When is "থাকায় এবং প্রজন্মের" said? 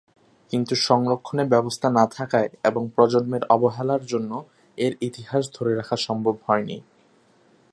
2.07-3.43